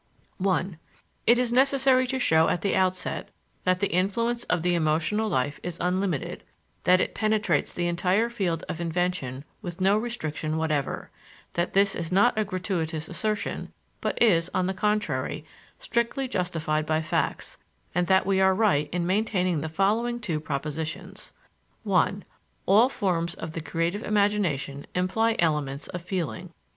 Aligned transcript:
I 0.43 0.79
It 1.27 1.37
is 1.37 1.53
necessary 1.53 2.07
to 2.07 2.17
show 2.17 2.47
at 2.47 2.61
the 2.61 2.75
outset 2.75 3.29
that 3.65 3.81
the 3.81 3.93
influence 3.93 4.43
of 4.45 4.63
the 4.63 4.73
emotional 4.73 5.29
life 5.29 5.59
is 5.61 5.77
unlimited, 5.79 6.43
that 6.85 6.99
it 6.99 7.13
penetrates 7.13 7.71
the 7.71 7.85
entire 7.85 8.27
field 8.27 8.63
of 8.67 8.81
invention 8.81 9.45
with 9.61 9.79
no 9.79 9.95
restriction 9.99 10.57
whatever; 10.57 11.11
that 11.53 11.73
this 11.73 11.93
is 11.93 12.11
not 12.11 12.35
a 12.35 12.43
gratuitous 12.43 13.07
assertion, 13.07 13.71
but 14.01 14.19
is, 14.19 14.49
on 14.55 14.65
the 14.65 14.73
contrary, 14.73 15.45
strictly 15.79 16.27
justified 16.27 16.87
by 16.87 17.03
facts, 17.03 17.57
and 17.93 18.07
that 18.07 18.25
we 18.25 18.41
are 18.41 18.55
right 18.55 18.89
in 18.91 19.05
maintaining 19.05 19.61
the 19.61 19.69
following 19.69 20.19
two 20.19 20.39
propositions: 20.39 21.31
1. 21.83 22.25
_All 22.67 22.89
forms 22.89 23.35
of 23.35 23.51
the 23.51 23.61
creative 23.61 24.01
imagination 24.01 24.87
imply 24.95 25.35
elements 25.37 25.85
of 25.89 26.01
feeling. 26.01 26.51